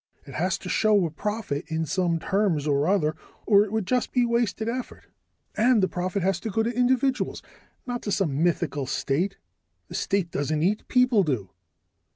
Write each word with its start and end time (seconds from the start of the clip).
It 0.25 0.33
has 0.33 0.57
to 0.57 0.67
show 0.67 1.05
a 1.05 1.11
profit 1.11 1.63
in 1.67 1.85
some 1.85 2.17
terms 2.17 2.65
or 2.65 2.87
other, 2.87 3.15
or 3.45 3.63
it 3.63 3.71
would 3.71 3.85
just 3.85 4.11
be 4.11 4.25
wasted 4.25 4.67
effort. 4.67 5.05
And 5.55 5.83
the 5.83 5.87
profit 5.87 6.23
has 6.23 6.39
to 6.39 6.49
go 6.49 6.63
to 6.63 6.73
individuals, 6.75 7.43
not 7.85 8.01
to 8.01 8.11
some 8.11 8.41
mythical 8.41 8.87
state. 8.87 9.37
The 9.89 9.93
state 9.93 10.31
doesn't 10.31 10.63
eat 10.63 10.87
people 10.87 11.21
do." 11.21 11.51